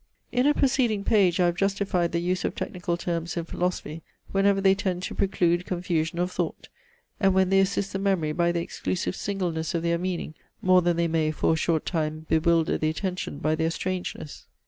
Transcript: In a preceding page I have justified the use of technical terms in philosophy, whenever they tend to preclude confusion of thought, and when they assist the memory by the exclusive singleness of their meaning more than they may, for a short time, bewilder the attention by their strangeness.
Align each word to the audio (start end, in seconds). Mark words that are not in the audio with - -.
In 0.31 0.47
a 0.47 0.55
preceding 0.55 1.03
page 1.03 1.39
I 1.39 1.45
have 1.45 1.55
justified 1.57 2.11
the 2.11 2.17
use 2.17 2.43
of 2.43 2.55
technical 2.55 2.97
terms 2.97 3.37
in 3.37 3.45
philosophy, 3.45 4.01
whenever 4.31 4.59
they 4.59 4.73
tend 4.73 5.03
to 5.03 5.13
preclude 5.13 5.67
confusion 5.67 6.17
of 6.17 6.31
thought, 6.31 6.69
and 7.19 7.35
when 7.35 7.49
they 7.51 7.59
assist 7.59 7.93
the 7.93 7.99
memory 7.99 8.31
by 8.31 8.51
the 8.51 8.61
exclusive 8.63 9.15
singleness 9.15 9.75
of 9.75 9.83
their 9.83 9.99
meaning 9.99 10.33
more 10.59 10.81
than 10.81 10.97
they 10.97 11.07
may, 11.07 11.29
for 11.29 11.53
a 11.53 11.55
short 11.55 11.85
time, 11.85 12.25
bewilder 12.29 12.79
the 12.79 12.89
attention 12.89 13.37
by 13.37 13.53
their 13.53 13.69
strangeness. 13.69 14.47